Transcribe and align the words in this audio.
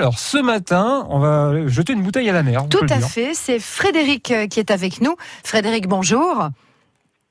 Alors, 0.00 0.18
ce 0.18 0.38
matin, 0.38 1.06
on 1.10 1.18
va 1.18 1.66
jeter 1.66 1.92
une 1.92 2.02
bouteille 2.02 2.30
à 2.30 2.32
la 2.32 2.42
mer. 2.42 2.66
Tout 2.70 2.86
à 2.88 3.00
fait. 3.00 3.34
C'est 3.34 3.58
Frédéric 3.58 4.30
euh, 4.30 4.46
qui 4.46 4.58
est 4.58 4.70
avec 4.70 5.02
nous. 5.02 5.14
Frédéric, 5.44 5.88
bonjour. 5.88 6.48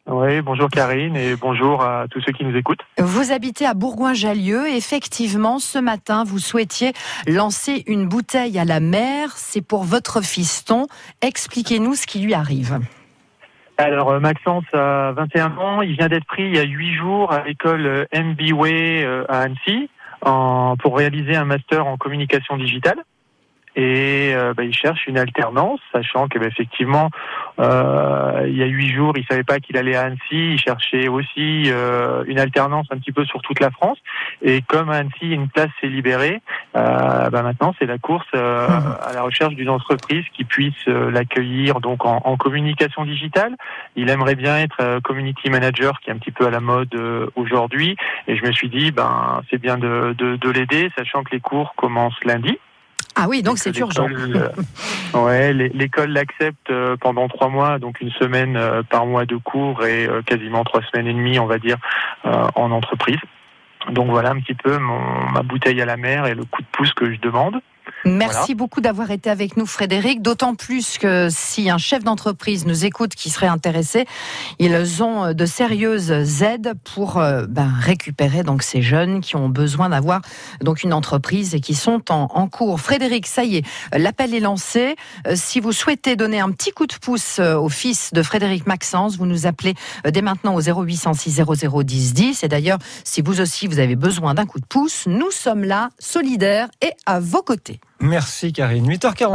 Oui, 0.06 0.40
bonjour 0.44 0.70
Karine 0.70 1.16
et 1.16 1.36
bonjour 1.36 1.82
à 1.82 2.06
tous 2.12 2.22
ceux 2.22 2.32
qui 2.32 2.46
nous 2.46 2.56
écoutent. 2.56 2.82
Vous 3.00 3.32
habitez 3.32 3.66
à 3.66 3.74
Bourgoin-Jallieu. 3.74 4.68
Effectivement, 4.68 5.58
ce 5.58 5.80
matin, 5.80 6.24
vous 6.24 6.38
souhaitiez 6.38 6.94
lancer 7.26 7.84
une 7.88 8.08
bouteille 8.08 8.60
à 8.60 8.66
la 8.66 8.80
mer. 8.80 9.32
C'est 9.36 9.66
pour 9.66 9.84
votre 9.84 10.22
fiston. 10.22 10.86
Expliquez-nous 11.24 11.96
ce 11.96 12.06
qui 12.06 12.20
lui 12.20 12.36
arrive. 12.36 12.80
Alors 13.80 14.12
euh, 14.12 14.20
Maxence 14.20 14.66
a 14.74 15.14
21 15.14 15.58
ans, 15.58 15.82
il 15.82 15.96
vient 15.96 16.08
d'être 16.08 16.26
pris 16.26 16.44
il 16.44 16.56
y 16.56 16.60
a 16.60 16.66
8 16.66 16.94
jours 16.98 17.32
à 17.32 17.46
l'école 17.46 18.06
MBWay 18.14 19.04
euh, 19.04 19.24
à 19.28 19.40
Annecy 19.40 19.90
pour 20.22 20.98
réaliser 20.98 21.36
un 21.36 21.46
master 21.46 21.86
en 21.86 21.98
communication 21.98 22.58
digitale 22.58 23.04
et 23.80 24.34
euh, 24.36 24.54
bah, 24.54 24.66
il 24.66 24.76
cherche 24.76 25.08
une 25.08 25.18
alternance, 25.18 25.80
sachant 25.94 26.28
que 26.28 26.38
bah, 26.38 26.48
effectivement 26.48 27.10
euh, 27.60 28.46
il 28.46 28.58
y 28.58 28.62
a 28.62 28.66
huit 28.66 28.94
jours 28.94 29.14
il 29.16 29.26
savait 29.26 29.46
pas 29.46 29.60
qu'il 29.60 29.78
allait 29.78 29.96
à 29.96 30.02
Annecy, 30.02 30.20
il 30.32 30.60
cherchait 30.60 31.08
aussi 31.08 31.64
euh, 31.68 32.26
une 32.28 32.40
alternance 32.40 32.88
un 32.92 32.98
petit 32.98 33.14
peu 33.14 33.24
sur 33.24 33.42
toute 33.42 33.62
la 33.62 33.72
France 33.72 33.98
et 34.42 34.62
comme 34.64 34.90
Annecy 34.90 35.30
une 35.32 35.48
place 35.48 35.70
s'est 35.80 35.88
libérée, 35.88 36.42
bah, 36.74 37.30
maintenant 37.32 37.74
c'est 37.80 37.86
la 37.86 37.98
course 37.98 38.28
à 38.34 39.14
la 39.14 39.22
recherche 39.22 39.56
d'une 39.56 39.70
entreprise 39.70 40.26
qui 40.34 40.44
puisse 40.44 40.86
l'accueillir 40.88 41.80
donc 41.80 42.06
en, 42.06 42.22
en, 42.26 42.36
communication 42.36 43.06
digitale. 43.06 43.56
Il 43.96 44.10
aimerait 44.10 44.36
bien 44.36 44.58
être 44.58 45.00
community 45.04 45.50
manager 45.50 46.00
qui 46.02 46.10
est 46.10 46.14
un 46.14 46.18
petit 46.18 46.32
peu 46.32 46.46
à 46.48 46.50
la 46.50 46.60
mode 46.60 46.96
aujourd'hui 47.36 47.96
et 48.28 48.36
je 48.36 48.46
me 48.46 48.52
suis 48.52 48.70
dit 48.70 48.92
ben 48.92 49.42
c'est 49.50 49.58
bien 49.62 49.78
de, 49.78 50.14
de, 50.18 50.36
de 50.36 50.50
l'aider, 50.50 50.90
sachant 50.98 51.24
que 51.24 51.32
les 51.32 51.40
cours 51.40 51.74
commencent 51.76 52.24
lundi. 52.26 52.60
Ah 53.16 53.28
oui, 53.28 53.42
donc 53.42 53.58
c'est 53.58 53.78
urgent. 53.78 54.08
ouais, 55.14 55.54
l'école 55.54 56.12
l'accepte 56.12 56.70
euh, 56.70 56.96
pendant 56.98 57.28
trois 57.28 57.50
mois, 57.50 57.80
donc 57.80 58.02
une 58.02 58.12
semaine 58.12 58.56
euh, 58.56 58.84
par 58.84 59.06
mois 59.06 59.26
de 59.26 59.36
cours 59.36 59.86
et 59.86 60.08
euh, 60.08 60.22
quasiment 60.22 60.64
trois 60.64 60.82
semaines 60.84 61.08
et 61.08 61.14
demie, 61.14 61.40
on 61.40 61.46
va 61.46 61.58
dire, 61.58 61.78
en 62.24 62.72
entreprise. 62.72 63.20
Donc 63.92 64.10
voilà 64.10 64.32
un 64.32 64.40
petit 64.40 64.54
peu 64.54 64.78
mon, 64.78 65.00
ma 65.32 65.42
bouteille 65.42 65.82
à 65.82 65.86
la 65.86 65.98
mer 65.98 66.28
et 66.28 66.36
le 66.36 66.44
coup 66.44 66.62
de 66.62 66.68
pouce 66.72 66.94
que 66.94 67.12
je 67.12 67.20
demande. 67.20 67.60
Merci 68.10 68.56
beaucoup 68.56 68.82
d'avoir 68.82 69.12
été 69.12 69.30
avec 69.30 69.56
nous, 69.56 69.66
Frédéric. 69.66 70.22
D'autant 70.22 70.56
plus 70.56 70.98
que 70.98 71.28
si 71.30 71.70
un 71.70 71.78
chef 71.78 72.04
d'entreprise 72.04 72.66
nous 72.66 72.86
écoute 72.86 73.14
qui 73.14 73.30
serait 73.30 73.48
intéressé, 73.48 74.06
ils 74.58 75.04
ont 75.04 75.34
de 75.34 75.46
sérieuses 75.46 76.12
aides 76.42 76.74
pour 76.84 77.18
euh, 77.18 77.46
ben, 77.48 77.72
récupérer 77.80 78.44
donc 78.44 78.64
ces 78.64 78.82
jeunes 78.82 79.22
qui 79.22 79.36
ont 79.36 79.50
besoin 79.50 79.90
d'avoir 79.90 80.22
donc 80.62 80.84
une 80.84 80.94
entreprise 80.94 81.54
et 81.54 81.60
qui 81.60 81.76
sont 81.76 82.02
en, 82.12 82.48
cours. 82.48 82.80
Frédéric, 82.80 83.28
ça 83.28 83.44
y 83.44 83.58
est, 83.58 83.66
l'appel 83.94 84.34
est 84.34 84.40
lancé. 84.40 84.96
Euh, 85.28 85.34
si 85.36 85.60
vous 85.60 85.72
souhaitez 85.72 86.16
donner 86.16 86.40
un 86.40 86.52
petit 86.52 86.72
coup 86.72 86.88
de 86.88 86.96
pouce 86.96 87.38
euh, 87.40 87.58
au 87.58 87.70
fils 87.70 88.12
de 88.14 88.24
Frédéric 88.24 88.66
Maxence, 88.66 89.18
vous 89.18 89.26
nous 89.26 89.46
appelez 89.46 89.76
dès 90.10 90.22
maintenant 90.22 90.56
au 90.56 90.62
0806 90.62 91.44
00 91.46 91.84
10 91.84 92.14
10. 92.14 92.44
Et 92.44 92.48
d'ailleurs, 92.48 92.80
si 93.04 93.22
vous 93.22 93.40
aussi 93.40 93.68
vous 93.68 93.80
avez 93.80 93.96
besoin 93.96 94.34
d'un 94.34 94.46
coup 94.46 94.60
de 94.60 94.66
pouce, 94.66 95.06
nous 95.06 95.32
sommes 95.32 95.64
là, 95.64 95.90
solidaires 96.00 96.70
et 96.82 96.92
à 97.06 97.20
vos 97.20 97.44
côtés. 97.44 97.80
Merci 98.00 98.54
Karine. 98.54 98.88
8h40. 98.88 99.28